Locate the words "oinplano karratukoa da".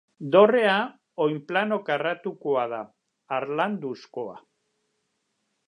1.25-2.81